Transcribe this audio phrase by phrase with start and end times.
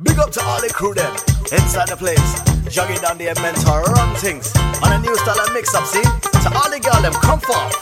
[0.00, 1.12] Big up to all the crew them
[1.52, 2.16] inside the place.
[2.72, 4.48] Jogging down the mentor run things
[4.80, 6.00] on a new style of mix up, see?
[6.00, 7.76] To all the girl them come forth.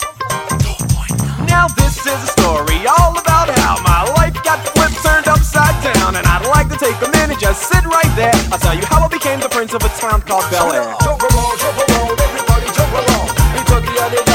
[1.46, 6.18] Now this is a story all about how my life got flipped, turned upside down,
[6.18, 8.34] and I'd like to take a minute, just sit right there.
[8.50, 10.90] I'll tell you how I became the prince of a town called Bel Air.
[11.06, 13.28] Jump around, jump around, everybody jump around.
[13.54, 14.29] We took the other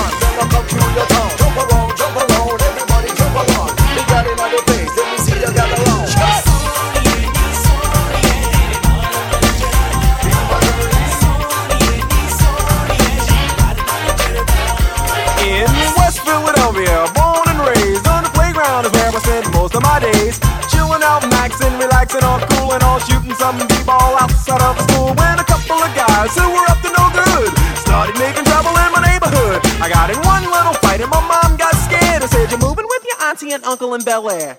[22.15, 25.13] relaxing, all cool and all shooting some b-ball outside of school.
[25.15, 28.91] When a couple of guys who were up to no good started making trouble in
[28.91, 29.61] my neighborhood.
[29.81, 32.85] I got in one little fight and my mom got scared and said, "You're moving
[32.87, 34.57] with your auntie and uncle in Bel Air."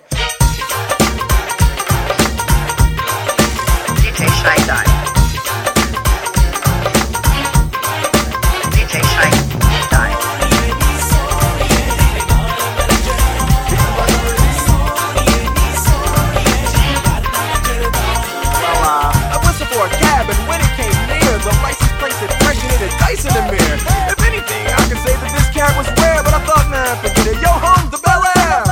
[22.81, 23.77] It dice in the mirror.
[24.11, 27.27] If anything, I could say that this cab was rare, but I thought, man, forget
[27.27, 27.41] it.
[27.41, 28.63] Yo, home Bel Air.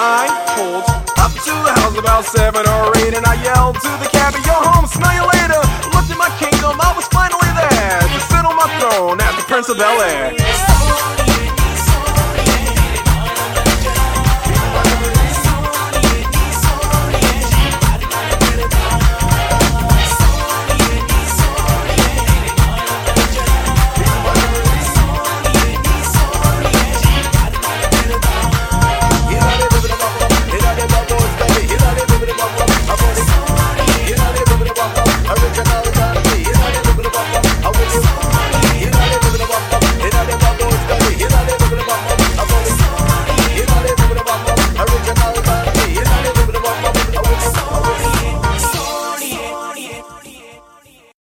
[0.00, 0.86] I pulled
[1.18, 4.54] up to the house about seven or eight, and I yelled to the cabbie, "Yo,
[4.54, 5.60] home, smell you later."
[5.94, 9.42] Looked at my kingdom, I was finally there to sit on my throne as the
[9.42, 10.47] Prince of Bel Air.